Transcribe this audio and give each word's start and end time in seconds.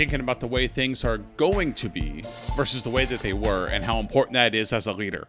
thinking 0.00 0.20
about 0.20 0.40
the 0.40 0.46
way 0.46 0.66
things 0.66 1.04
are 1.04 1.18
going 1.36 1.74
to 1.74 1.86
be 1.86 2.24
versus 2.56 2.82
the 2.82 2.88
way 2.88 3.04
that 3.04 3.20
they 3.20 3.34
were 3.34 3.66
and 3.66 3.84
how 3.84 4.00
important 4.00 4.32
that 4.32 4.54
is 4.54 4.72
as 4.72 4.86
a 4.86 4.92
leader. 4.94 5.28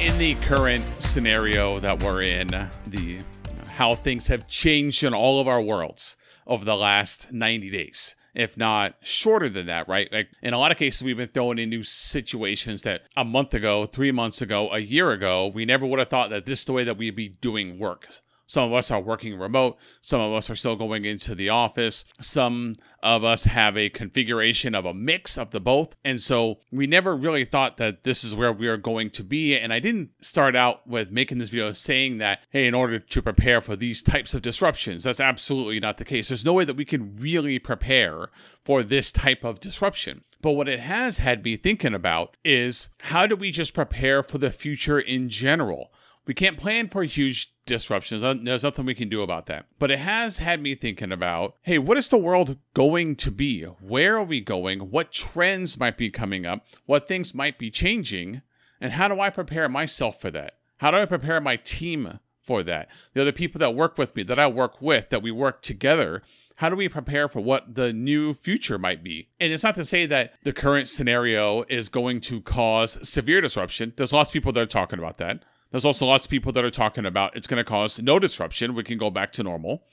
In 0.00 0.16
the 0.16 0.32
current 0.46 0.88
scenario 0.98 1.76
that 1.76 2.02
we're 2.02 2.22
in, 2.22 2.46
the 2.86 3.20
how 3.66 3.94
things 3.94 4.28
have 4.28 4.48
changed 4.48 5.04
in 5.04 5.12
all 5.12 5.40
of 5.40 5.46
our 5.46 5.60
worlds 5.60 6.16
over 6.46 6.64
the 6.64 6.74
last 6.74 7.30
90 7.30 7.68
days 7.68 8.16
if 8.34 8.56
not 8.56 8.94
shorter 9.02 9.50
than 9.50 9.66
that, 9.66 9.86
right? 9.88 10.10
Like 10.10 10.30
in 10.40 10.54
a 10.54 10.58
lot 10.58 10.72
of 10.72 10.78
cases, 10.78 11.02
we've 11.02 11.18
been 11.18 11.28
thrown 11.28 11.58
into 11.58 11.82
situations 11.82 12.80
that 12.84 13.02
a 13.14 13.26
month 13.26 13.52
ago, 13.52 13.84
three 13.84 14.10
months 14.10 14.40
ago, 14.40 14.70
a 14.72 14.78
year 14.78 15.10
ago, 15.10 15.48
we 15.48 15.66
never 15.66 15.84
would 15.84 15.98
have 15.98 16.08
thought 16.08 16.30
that 16.30 16.46
this 16.46 16.60
is 16.60 16.64
the 16.64 16.72
way 16.72 16.82
that 16.82 16.96
we'd 16.96 17.14
be 17.14 17.28
doing 17.28 17.78
work. 17.78 18.08
Some 18.52 18.64
of 18.64 18.74
us 18.74 18.90
are 18.90 19.00
working 19.00 19.38
remote. 19.38 19.78
Some 20.02 20.20
of 20.20 20.34
us 20.34 20.50
are 20.50 20.54
still 20.54 20.76
going 20.76 21.06
into 21.06 21.34
the 21.34 21.48
office. 21.48 22.04
Some 22.20 22.74
of 23.02 23.24
us 23.24 23.44
have 23.44 23.78
a 23.78 23.88
configuration 23.88 24.74
of 24.74 24.84
a 24.84 24.92
mix 24.92 25.38
of 25.38 25.52
the 25.52 25.60
both. 25.60 25.96
And 26.04 26.20
so 26.20 26.58
we 26.70 26.86
never 26.86 27.16
really 27.16 27.46
thought 27.46 27.78
that 27.78 28.04
this 28.04 28.22
is 28.22 28.34
where 28.34 28.52
we 28.52 28.68
are 28.68 28.76
going 28.76 29.08
to 29.12 29.24
be. 29.24 29.56
And 29.56 29.72
I 29.72 29.78
didn't 29.78 30.10
start 30.22 30.54
out 30.54 30.86
with 30.86 31.10
making 31.10 31.38
this 31.38 31.48
video 31.48 31.72
saying 31.72 32.18
that, 32.18 32.40
hey, 32.50 32.66
in 32.66 32.74
order 32.74 32.98
to 32.98 33.22
prepare 33.22 33.62
for 33.62 33.74
these 33.74 34.02
types 34.02 34.34
of 34.34 34.42
disruptions, 34.42 35.04
that's 35.04 35.18
absolutely 35.18 35.80
not 35.80 35.96
the 35.96 36.04
case. 36.04 36.28
There's 36.28 36.44
no 36.44 36.52
way 36.52 36.66
that 36.66 36.76
we 36.76 36.84
can 36.84 37.16
really 37.16 37.58
prepare 37.58 38.28
for 38.66 38.82
this 38.82 39.12
type 39.12 39.44
of 39.44 39.60
disruption. 39.60 40.24
But 40.42 40.52
what 40.52 40.68
it 40.68 40.80
has 40.80 41.18
had 41.18 41.42
me 41.42 41.56
thinking 41.56 41.94
about 41.94 42.36
is 42.44 42.90
how 43.00 43.26
do 43.26 43.34
we 43.34 43.50
just 43.50 43.72
prepare 43.72 44.22
for 44.22 44.36
the 44.36 44.50
future 44.50 45.00
in 45.00 45.30
general? 45.30 45.90
We 46.24 46.34
can't 46.34 46.56
plan 46.56 46.88
for 46.88 47.02
huge 47.02 47.52
disruptions. 47.66 48.22
There's 48.22 48.62
nothing 48.62 48.86
we 48.86 48.94
can 48.94 49.08
do 49.08 49.22
about 49.22 49.46
that. 49.46 49.66
But 49.78 49.90
it 49.90 49.98
has 49.98 50.38
had 50.38 50.62
me 50.62 50.74
thinking 50.74 51.10
about 51.10 51.56
hey, 51.62 51.78
what 51.78 51.96
is 51.96 52.08
the 52.08 52.18
world 52.18 52.58
going 52.74 53.16
to 53.16 53.30
be? 53.30 53.62
Where 53.62 54.16
are 54.16 54.24
we 54.24 54.40
going? 54.40 54.90
What 54.90 55.12
trends 55.12 55.78
might 55.78 55.96
be 55.96 56.10
coming 56.10 56.46
up? 56.46 56.64
What 56.86 57.08
things 57.08 57.34
might 57.34 57.58
be 57.58 57.70
changing? 57.70 58.42
And 58.80 58.92
how 58.92 59.08
do 59.08 59.20
I 59.20 59.30
prepare 59.30 59.68
myself 59.68 60.20
for 60.20 60.30
that? 60.30 60.58
How 60.78 60.90
do 60.90 60.96
I 60.96 61.04
prepare 61.06 61.40
my 61.40 61.56
team 61.56 62.20
for 62.40 62.62
that? 62.64 62.88
The 63.14 63.22
other 63.22 63.32
people 63.32 63.58
that 63.60 63.74
work 63.74 63.98
with 63.98 64.14
me, 64.16 64.22
that 64.24 64.38
I 64.38 64.46
work 64.48 64.82
with, 64.82 65.10
that 65.10 65.22
we 65.22 65.30
work 65.30 65.62
together. 65.62 66.22
How 66.56 66.68
do 66.68 66.76
we 66.76 66.88
prepare 66.88 67.28
for 67.28 67.40
what 67.40 67.74
the 67.74 67.92
new 67.92 68.34
future 68.34 68.78
might 68.78 69.02
be? 69.02 69.28
And 69.40 69.52
it's 69.52 69.64
not 69.64 69.74
to 69.76 69.84
say 69.84 70.06
that 70.06 70.34
the 70.44 70.52
current 70.52 70.86
scenario 70.86 71.64
is 71.68 71.88
going 71.88 72.20
to 72.22 72.40
cause 72.40 72.98
severe 73.08 73.40
disruption. 73.40 73.92
There's 73.96 74.12
lots 74.12 74.30
of 74.30 74.34
people 74.34 74.52
that 74.52 74.62
are 74.62 74.66
talking 74.66 74.98
about 74.98 75.18
that. 75.18 75.44
There's 75.72 75.86
also 75.86 76.06
lots 76.06 76.26
of 76.26 76.30
people 76.30 76.52
that 76.52 76.64
are 76.64 76.70
talking 76.70 77.06
about 77.06 77.34
it's 77.34 77.46
going 77.46 77.58
to 77.62 77.68
cause 77.68 78.00
no 78.00 78.18
disruption. 78.18 78.74
We 78.74 78.84
can 78.84 78.98
go 78.98 79.10
back 79.10 79.32
to 79.32 79.42
normal. 79.42 79.84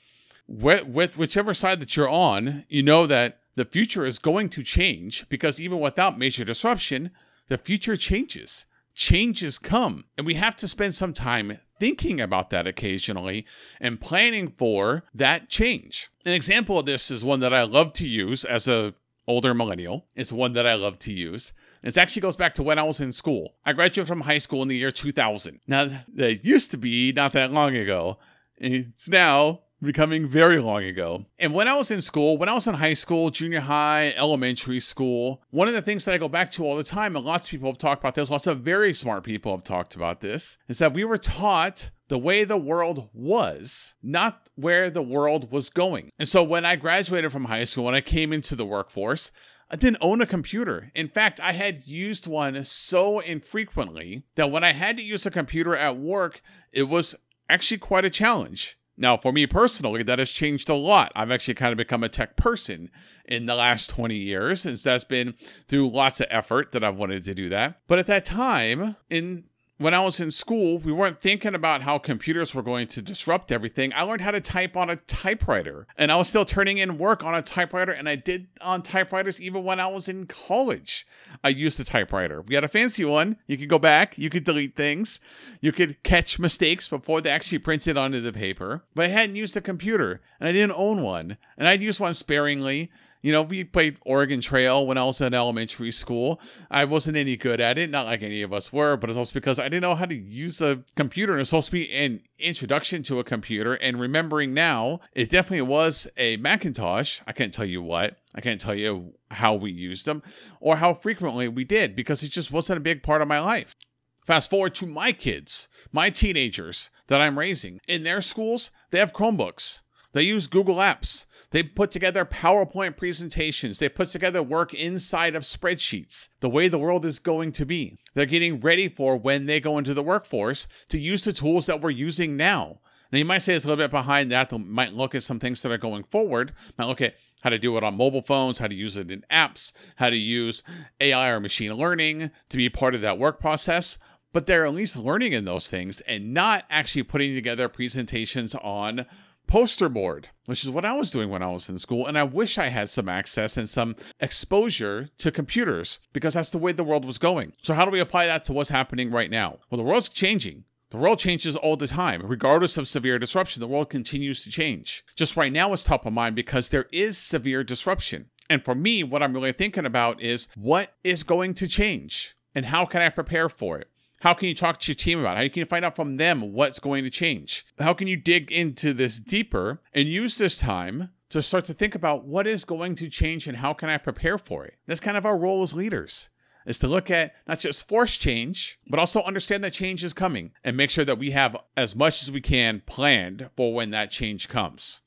With, 0.46 0.86
with 0.86 1.18
whichever 1.18 1.54
side 1.54 1.80
that 1.80 1.96
you're 1.96 2.08
on, 2.08 2.64
you 2.68 2.82
know 2.82 3.06
that 3.06 3.40
the 3.56 3.64
future 3.64 4.04
is 4.04 4.18
going 4.18 4.50
to 4.50 4.62
change 4.62 5.28
because 5.28 5.60
even 5.60 5.80
without 5.80 6.18
major 6.18 6.44
disruption, 6.44 7.10
the 7.48 7.58
future 7.58 7.96
changes. 7.96 8.66
Changes 8.94 9.58
come. 9.58 10.04
And 10.18 10.26
we 10.26 10.34
have 10.34 10.56
to 10.56 10.68
spend 10.68 10.94
some 10.94 11.14
time 11.14 11.58
thinking 11.78 12.20
about 12.20 12.50
that 12.50 12.66
occasionally 12.66 13.46
and 13.80 14.00
planning 14.00 14.52
for 14.58 15.04
that 15.14 15.48
change. 15.48 16.10
An 16.26 16.32
example 16.32 16.78
of 16.78 16.86
this 16.86 17.10
is 17.10 17.24
one 17.24 17.40
that 17.40 17.54
I 17.54 17.62
love 17.62 17.94
to 17.94 18.06
use 18.06 18.44
as 18.44 18.68
a 18.68 18.94
older 19.30 19.54
millennial. 19.54 20.06
It's 20.14 20.32
one 20.32 20.52
that 20.54 20.66
I 20.66 20.74
love 20.74 20.98
to 21.00 21.12
use. 21.12 21.52
It 21.82 21.96
actually 21.96 22.22
goes 22.22 22.36
back 22.36 22.54
to 22.54 22.62
when 22.62 22.78
I 22.78 22.82
was 22.82 23.00
in 23.00 23.12
school. 23.12 23.54
I 23.64 23.72
graduated 23.72 24.08
from 24.08 24.22
high 24.22 24.38
school 24.38 24.62
in 24.62 24.68
the 24.68 24.76
year 24.76 24.90
2000. 24.90 25.60
Now, 25.66 25.88
that 26.14 26.44
used 26.44 26.70
to 26.72 26.76
be 26.76 27.12
not 27.12 27.32
that 27.32 27.52
long 27.52 27.76
ago. 27.76 28.18
It's 28.56 29.08
now 29.08 29.60
becoming 29.82 30.28
very 30.28 30.58
long 30.58 30.84
ago. 30.84 31.24
And 31.38 31.54
when 31.54 31.68
I 31.68 31.74
was 31.74 31.90
in 31.90 32.02
school, 32.02 32.36
when 32.36 32.48
I 32.48 32.52
was 32.52 32.66
in 32.66 32.74
high 32.74 32.94
school, 32.94 33.30
junior 33.30 33.60
high, 33.60 34.12
elementary 34.16 34.80
school, 34.80 35.42
one 35.50 35.68
of 35.68 35.74
the 35.74 35.82
things 35.82 36.04
that 36.04 36.14
I 36.14 36.18
go 36.18 36.28
back 36.28 36.50
to 36.52 36.64
all 36.64 36.76
the 36.76 36.84
time, 36.84 37.16
and 37.16 37.24
lots 37.24 37.46
of 37.46 37.50
people 37.52 37.70
have 37.70 37.78
talked 37.78 38.02
about 38.02 38.14
this, 38.14 38.30
lots 38.30 38.46
of 38.46 38.60
very 38.60 38.92
smart 38.92 39.24
people 39.24 39.52
have 39.52 39.64
talked 39.64 39.94
about 39.94 40.20
this, 40.20 40.58
is 40.68 40.78
that 40.78 40.92
we 40.92 41.04
were 41.04 41.18
taught 41.18 41.90
the 42.10 42.18
way 42.18 42.42
the 42.42 42.58
world 42.58 43.08
was, 43.14 43.94
not 44.02 44.50
where 44.56 44.90
the 44.90 45.00
world 45.02 45.52
was 45.52 45.70
going. 45.70 46.10
And 46.18 46.26
so 46.26 46.42
when 46.42 46.64
I 46.64 46.74
graduated 46.74 47.30
from 47.30 47.44
high 47.44 47.62
school 47.62 47.86
and 47.86 47.96
I 47.96 48.00
came 48.00 48.32
into 48.32 48.56
the 48.56 48.66
workforce, 48.66 49.30
I 49.70 49.76
didn't 49.76 49.98
own 50.00 50.20
a 50.20 50.26
computer. 50.26 50.90
In 50.92 51.08
fact, 51.08 51.38
I 51.38 51.52
had 51.52 51.86
used 51.86 52.26
one 52.26 52.64
so 52.64 53.20
infrequently 53.20 54.24
that 54.34 54.50
when 54.50 54.64
I 54.64 54.72
had 54.72 54.96
to 54.96 55.04
use 55.04 55.24
a 55.24 55.30
computer 55.30 55.76
at 55.76 55.98
work, 55.98 56.42
it 56.72 56.88
was 56.88 57.14
actually 57.48 57.78
quite 57.78 58.04
a 58.04 58.10
challenge. 58.10 58.76
Now, 58.96 59.16
for 59.16 59.32
me 59.32 59.46
personally, 59.46 60.02
that 60.02 60.18
has 60.18 60.32
changed 60.32 60.68
a 60.68 60.74
lot. 60.74 61.12
I've 61.14 61.30
actually 61.30 61.54
kind 61.54 61.70
of 61.70 61.78
become 61.78 62.02
a 62.02 62.08
tech 62.08 62.36
person 62.36 62.90
in 63.24 63.46
the 63.46 63.54
last 63.54 63.88
20 63.88 64.16
years, 64.16 64.62
since 64.62 64.82
that's 64.82 65.04
been 65.04 65.36
through 65.68 65.90
lots 65.90 66.20
of 66.20 66.26
effort 66.28 66.72
that 66.72 66.82
I've 66.82 66.98
wanted 66.98 67.22
to 67.24 67.34
do 67.34 67.48
that. 67.50 67.80
But 67.86 68.00
at 68.00 68.08
that 68.08 68.24
time, 68.24 68.96
in 69.08 69.44
when 69.80 69.94
I 69.94 70.00
was 70.00 70.20
in 70.20 70.30
school, 70.30 70.76
we 70.76 70.92
weren't 70.92 71.22
thinking 71.22 71.54
about 71.54 71.80
how 71.80 71.96
computers 71.96 72.54
were 72.54 72.62
going 72.62 72.86
to 72.88 73.00
disrupt 73.00 73.50
everything. 73.50 73.94
I 73.94 74.02
learned 74.02 74.20
how 74.20 74.30
to 74.30 74.40
type 74.40 74.76
on 74.76 74.90
a 74.90 74.96
typewriter, 74.96 75.86
and 75.96 76.12
I 76.12 76.16
was 76.16 76.28
still 76.28 76.44
turning 76.44 76.76
in 76.76 76.98
work 76.98 77.24
on 77.24 77.34
a 77.34 77.40
typewriter, 77.40 77.90
and 77.90 78.06
I 78.06 78.16
did 78.16 78.48
on 78.60 78.82
typewriters 78.82 79.40
even 79.40 79.64
when 79.64 79.80
I 79.80 79.86
was 79.86 80.06
in 80.06 80.26
college. 80.26 81.06
I 81.42 81.48
used 81.48 81.80
a 81.80 81.84
typewriter. 81.84 82.42
We 82.42 82.56
had 82.56 82.64
a 82.64 82.68
fancy 82.68 83.06
one. 83.06 83.38
You 83.46 83.56
could 83.56 83.70
go 83.70 83.78
back, 83.78 84.18
you 84.18 84.28
could 84.28 84.44
delete 84.44 84.76
things, 84.76 85.18
you 85.62 85.72
could 85.72 86.02
catch 86.02 86.38
mistakes 86.38 86.86
before 86.86 87.22
they 87.22 87.30
actually 87.30 87.60
printed 87.60 87.96
onto 87.96 88.20
the 88.20 88.34
paper. 88.34 88.84
But 88.94 89.06
I 89.06 89.08
hadn't 89.08 89.36
used 89.36 89.56
a 89.56 89.62
computer, 89.62 90.20
and 90.38 90.46
I 90.46 90.52
didn't 90.52 90.76
own 90.76 91.00
one, 91.00 91.38
and 91.56 91.66
I'd 91.66 91.80
use 91.80 91.98
one 91.98 92.12
sparingly. 92.12 92.90
You 93.22 93.32
know, 93.32 93.42
we 93.42 93.64
played 93.64 93.98
Oregon 94.02 94.40
Trail 94.40 94.86
when 94.86 94.96
I 94.96 95.04
was 95.04 95.20
in 95.20 95.34
elementary 95.34 95.90
school. 95.90 96.40
I 96.70 96.86
wasn't 96.86 97.18
any 97.18 97.36
good 97.36 97.60
at 97.60 97.76
it, 97.76 97.90
not 97.90 98.06
like 98.06 98.22
any 98.22 98.40
of 98.40 98.52
us 98.52 98.72
were, 98.72 98.96
but 98.96 99.10
it's 99.10 99.16
also 99.16 99.34
because 99.34 99.58
I 99.58 99.64
didn't 99.64 99.82
know 99.82 99.94
how 99.94 100.06
to 100.06 100.14
use 100.14 100.62
a 100.62 100.82
computer. 100.96 101.32
And 101.32 101.40
it's 101.40 101.50
supposed 101.50 101.66
to 101.66 101.72
be 101.72 101.90
an 101.90 102.22
introduction 102.38 103.02
to 103.04 103.18
a 103.18 103.24
computer. 103.24 103.74
And 103.74 104.00
remembering 104.00 104.54
now, 104.54 105.00
it 105.12 105.28
definitely 105.28 105.62
was 105.62 106.08
a 106.16 106.38
Macintosh. 106.38 107.20
I 107.26 107.32
can't 107.32 107.52
tell 107.52 107.66
you 107.66 107.82
what. 107.82 108.16
I 108.34 108.40
can't 108.40 108.60
tell 108.60 108.74
you 108.74 109.14
how 109.30 109.54
we 109.54 109.70
used 109.70 110.06
them 110.06 110.22
or 110.58 110.76
how 110.76 110.94
frequently 110.94 111.46
we 111.48 111.64
did 111.64 111.94
because 111.94 112.22
it 112.22 112.30
just 112.30 112.52
wasn't 112.52 112.78
a 112.78 112.80
big 112.80 113.02
part 113.02 113.20
of 113.20 113.28
my 113.28 113.40
life. 113.40 113.76
Fast 114.24 114.48
forward 114.48 114.74
to 114.76 114.86
my 114.86 115.12
kids, 115.12 115.68
my 115.92 116.08
teenagers 116.08 116.90
that 117.08 117.20
I'm 117.20 117.38
raising. 117.38 117.80
In 117.88 118.02
their 118.02 118.22
schools, 118.22 118.70
they 118.90 118.98
have 118.98 119.12
Chromebooks. 119.12 119.82
They 120.12 120.22
use 120.22 120.46
Google 120.46 120.76
Apps. 120.76 121.26
They 121.50 121.62
put 121.62 121.90
together 121.90 122.24
PowerPoint 122.24 122.96
presentations. 122.96 123.78
They 123.78 123.88
put 123.88 124.08
together 124.08 124.42
work 124.42 124.74
inside 124.74 125.34
of 125.34 125.44
spreadsheets, 125.44 126.28
the 126.40 126.50
way 126.50 126.68
the 126.68 126.78
world 126.78 127.04
is 127.04 127.18
going 127.18 127.52
to 127.52 127.66
be. 127.66 127.96
They're 128.14 128.26
getting 128.26 128.60
ready 128.60 128.88
for 128.88 129.16
when 129.16 129.46
they 129.46 129.60
go 129.60 129.78
into 129.78 129.94
the 129.94 130.02
workforce 130.02 130.66
to 130.88 130.98
use 130.98 131.24
the 131.24 131.32
tools 131.32 131.66
that 131.66 131.80
we're 131.80 131.90
using 131.90 132.36
now. 132.36 132.80
Now, 133.12 133.18
you 133.18 133.24
might 133.24 133.38
say 133.38 133.54
it's 133.54 133.64
a 133.64 133.68
little 133.68 133.84
bit 133.84 133.90
behind 133.90 134.30
that. 134.30 134.50
They 134.50 134.58
might 134.58 134.92
look 134.92 135.14
at 135.14 135.24
some 135.24 135.40
things 135.40 135.62
that 135.62 135.72
are 135.72 135.78
going 135.78 136.04
forward, 136.04 136.52
might 136.78 136.86
look 136.86 137.00
at 137.00 137.14
how 137.42 137.50
to 137.50 137.58
do 137.58 137.76
it 137.76 137.82
on 137.82 137.96
mobile 137.96 138.22
phones, 138.22 138.58
how 138.58 138.68
to 138.68 138.74
use 138.74 138.96
it 138.96 139.10
in 139.10 139.24
apps, 139.30 139.72
how 139.96 140.10
to 140.10 140.16
use 140.16 140.62
AI 141.00 141.30
or 141.30 141.40
machine 141.40 141.74
learning 141.74 142.30
to 142.48 142.56
be 142.56 142.68
part 142.68 142.94
of 142.94 143.00
that 143.00 143.18
work 143.18 143.40
process 143.40 143.98
but 144.32 144.46
they're 144.46 144.66
at 144.66 144.74
least 144.74 144.96
learning 144.96 145.32
in 145.32 145.44
those 145.44 145.68
things 145.68 146.00
and 146.02 146.32
not 146.32 146.64
actually 146.70 147.02
putting 147.02 147.34
together 147.34 147.68
presentations 147.68 148.54
on 148.54 149.06
poster 149.50 149.88
board, 149.88 150.28
which 150.46 150.64
is 150.64 150.70
what 150.70 150.84
I 150.84 150.96
was 150.96 151.10
doing 151.10 151.28
when 151.28 151.42
I 151.42 151.50
was 151.50 151.68
in 151.68 151.78
school. 151.78 152.06
And 152.06 152.16
I 152.16 152.22
wish 152.22 152.56
I 152.56 152.68
had 152.68 152.88
some 152.88 153.08
access 153.08 153.56
and 153.56 153.68
some 153.68 153.96
exposure 154.20 155.08
to 155.18 155.32
computers 155.32 155.98
because 156.12 156.34
that's 156.34 156.52
the 156.52 156.58
way 156.58 156.72
the 156.72 156.84
world 156.84 157.04
was 157.04 157.18
going. 157.18 157.52
So, 157.60 157.74
how 157.74 157.84
do 157.84 157.90
we 157.90 158.00
apply 158.00 158.26
that 158.26 158.44
to 158.44 158.52
what's 158.52 158.70
happening 158.70 159.10
right 159.10 159.30
now? 159.30 159.58
Well, 159.68 159.78
the 159.78 159.84
world's 159.84 160.08
changing. 160.08 160.64
The 160.90 160.96
world 160.96 161.18
changes 161.18 161.56
all 161.56 161.76
the 161.76 161.86
time. 161.86 162.22
Regardless 162.24 162.76
of 162.76 162.88
severe 162.88 163.18
disruption, 163.18 163.60
the 163.60 163.68
world 163.68 163.90
continues 163.90 164.42
to 164.44 164.50
change. 164.50 165.04
Just 165.14 165.36
right 165.36 165.52
now, 165.52 165.72
it's 165.72 165.84
top 165.84 166.06
of 166.06 166.12
mind 166.12 166.34
because 166.34 166.70
there 166.70 166.86
is 166.90 167.18
severe 167.18 167.62
disruption. 167.62 168.30
And 168.48 168.64
for 168.64 168.74
me, 168.74 169.04
what 169.04 169.22
I'm 169.22 169.32
really 169.32 169.52
thinking 169.52 169.86
about 169.86 170.20
is 170.20 170.48
what 170.56 170.94
is 171.04 171.22
going 171.22 171.54
to 171.54 171.68
change 171.68 172.34
and 172.54 172.66
how 172.66 172.84
can 172.84 173.02
I 173.02 173.08
prepare 173.08 173.48
for 173.48 173.78
it? 173.78 173.88
How 174.20 174.34
can 174.34 174.48
you 174.48 174.54
talk 174.54 174.78
to 174.80 174.90
your 174.90 174.96
team 174.96 175.18
about 175.20 175.38
it? 175.38 175.40
How 175.40 175.52
can 175.52 175.60
you 175.60 175.66
find 175.66 175.84
out 175.84 175.96
from 175.96 176.18
them 176.18 176.52
what's 176.52 176.78
going 176.78 177.04
to 177.04 177.10
change? 177.10 177.64
How 177.78 177.94
can 177.94 178.06
you 178.06 178.18
dig 178.18 178.52
into 178.52 178.92
this 178.92 179.18
deeper 179.18 179.80
and 179.94 180.08
use 180.08 180.36
this 180.36 180.58
time 180.58 181.10
to 181.30 181.40
start 181.40 181.64
to 181.66 181.72
think 181.72 181.94
about 181.94 182.26
what 182.26 182.46
is 182.46 182.66
going 182.66 182.96
to 182.96 183.08
change 183.08 183.46
and 183.46 183.56
how 183.56 183.72
can 183.72 183.88
I 183.88 183.96
prepare 183.96 184.36
for 184.36 184.66
it? 184.66 184.74
That's 184.86 185.00
kind 185.00 185.16
of 185.16 185.24
our 185.24 185.38
role 185.38 185.62
as 185.62 185.74
leaders 185.74 186.28
is 186.66 186.78
to 186.78 186.86
look 186.86 187.10
at 187.10 187.34
not 187.48 187.58
just 187.58 187.88
force 187.88 188.18
change, 188.18 188.78
but 188.86 189.00
also 189.00 189.22
understand 189.22 189.64
that 189.64 189.72
change 189.72 190.04
is 190.04 190.12
coming 190.12 190.52
and 190.62 190.76
make 190.76 190.90
sure 190.90 191.06
that 191.06 191.18
we 191.18 191.30
have 191.30 191.56
as 191.76 191.96
much 191.96 192.22
as 192.22 192.30
we 192.30 192.42
can 192.42 192.82
planned 192.84 193.48
for 193.56 193.72
when 193.72 193.90
that 193.90 194.10
change 194.10 194.48
comes. 194.48 195.00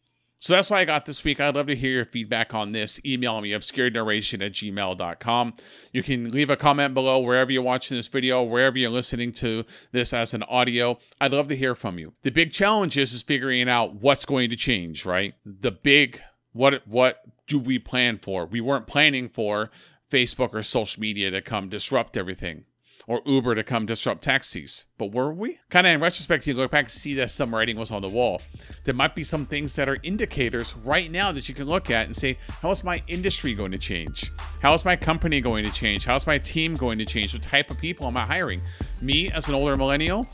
So 0.43 0.51
that's 0.51 0.69
what 0.69 0.75
I 0.75 0.83
got 0.83 1.05
this 1.05 1.23
week. 1.23 1.39
I'd 1.39 1.55
love 1.55 1.67
to 1.67 1.75
hear 1.75 1.93
your 1.93 2.05
feedback 2.05 2.53
on 2.53 2.73
this. 2.73 2.99
Email 3.05 3.39
me 3.39 3.51
obscurenarration 3.51 4.45
at 4.45 4.51
gmail.com. 4.51 5.53
You 5.93 6.03
can 6.03 6.31
leave 6.31 6.49
a 6.49 6.57
comment 6.57 6.93
below 6.93 7.21
wherever 7.21 7.49
you're 7.49 7.63
watching 7.63 7.95
this 7.95 8.09
video, 8.09 8.43
wherever 8.43 8.77
you're 8.77 8.89
listening 8.89 9.31
to 9.35 9.63
this 9.93 10.11
as 10.11 10.33
an 10.33 10.43
audio. 10.43 10.99
I'd 11.21 11.31
love 11.31 11.47
to 11.47 11.55
hear 11.55 11.75
from 11.75 11.97
you. 11.97 12.11
The 12.23 12.29
big 12.29 12.51
challenge 12.51 12.97
is, 12.97 13.13
is 13.13 13.23
figuring 13.23 13.69
out 13.69 13.95
what's 14.01 14.25
going 14.25 14.49
to 14.49 14.57
change, 14.57 15.05
right? 15.05 15.33
The 15.45 15.71
big 15.71 16.19
what 16.51 16.85
what 16.85 17.21
do 17.47 17.57
we 17.57 17.79
plan 17.79 18.17
for? 18.17 18.45
We 18.45 18.59
weren't 18.59 18.85
planning 18.85 19.29
for 19.29 19.71
Facebook 20.11 20.53
or 20.53 20.61
social 20.61 20.99
media 20.99 21.31
to 21.31 21.41
come 21.41 21.69
disrupt 21.69 22.17
everything 22.17 22.65
or 23.07 23.21
Uber 23.25 23.55
to 23.55 23.63
come 23.63 23.85
disrupt 23.85 24.23
taxis. 24.23 24.85
But 24.97 25.11
were 25.11 25.33
we? 25.33 25.59
Kind 25.69 25.87
of 25.87 25.93
in 25.93 25.99
retrospect, 25.99 26.47
you 26.47 26.53
look 26.53 26.71
back 26.71 26.85
and 26.85 26.91
see 26.91 27.13
that 27.15 27.31
some 27.31 27.53
writing 27.53 27.77
was 27.77 27.91
on 27.91 28.01
the 28.01 28.09
wall. 28.09 28.41
There 28.83 28.93
might 28.93 29.15
be 29.15 29.23
some 29.23 29.45
things 29.45 29.75
that 29.75 29.89
are 29.89 29.97
indicators 30.03 30.75
right 30.83 31.11
now 31.11 31.31
that 31.31 31.49
you 31.49 31.55
can 31.55 31.67
look 31.67 31.89
at 31.89 32.05
and 32.05 32.15
say, 32.15 32.37
how 32.61 32.71
is 32.71 32.83
my 32.83 33.01
industry 33.07 33.53
going 33.53 33.71
to 33.71 33.77
change? 33.77 34.31
How 34.61 34.73
is 34.73 34.85
my 34.85 34.95
company 34.95 35.41
going 35.41 35.63
to 35.65 35.71
change? 35.71 36.05
How 36.05 36.15
is 36.15 36.27
my 36.27 36.37
team 36.37 36.75
going 36.75 36.97
to 36.99 37.05
change? 37.05 37.33
What 37.33 37.43
type 37.43 37.69
of 37.69 37.77
people 37.77 38.07
am 38.07 38.17
I 38.17 38.21
hiring? 38.21 38.61
Me, 39.01 39.31
as 39.31 39.47
an 39.47 39.55
older 39.55 39.75
millennial, 39.75 40.27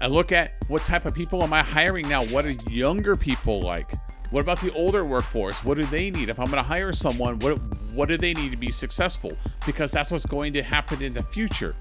I 0.00 0.06
look 0.06 0.32
at 0.32 0.54
what 0.68 0.82
type 0.84 1.04
of 1.04 1.14
people 1.14 1.42
am 1.42 1.52
I 1.52 1.62
hiring 1.62 2.08
now? 2.08 2.24
What 2.24 2.44
are 2.44 2.50
younger 2.70 3.16
people 3.16 3.60
like? 3.60 3.92
What 4.34 4.40
about 4.40 4.60
the 4.60 4.72
older 4.72 5.04
workforce? 5.04 5.62
What 5.62 5.78
do 5.78 5.84
they 5.84 6.10
need? 6.10 6.28
If 6.28 6.40
I'm 6.40 6.46
going 6.46 6.56
to 6.56 6.68
hire 6.68 6.92
someone, 6.92 7.38
what 7.38 7.52
what 7.94 8.08
do 8.08 8.16
they 8.16 8.34
need 8.34 8.50
to 8.50 8.56
be 8.56 8.72
successful? 8.72 9.38
Because 9.64 9.92
that's 9.92 10.10
what's 10.10 10.26
going 10.26 10.52
to 10.54 10.62
happen 10.64 11.00
in 11.02 11.14
the 11.14 11.22
future. 11.22 11.76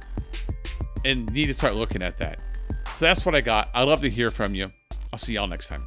And 1.03 1.25
need 1.33 1.47
to 1.47 1.55
start 1.55 1.73
looking 1.73 2.03
at 2.03 2.19
that. 2.19 2.37
So 2.93 3.05
that's 3.05 3.25
what 3.25 3.33
I 3.33 3.41
got. 3.41 3.69
I'd 3.73 3.87
love 3.87 4.01
to 4.01 4.09
hear 4.09 4.29
from 4.29 4.53
you. 4.53 4.71
I'll 5.11 5.17
see 5.17 5.33
y'all 5.33 5.47
next 5.47 5.67
time. 5.67 5.83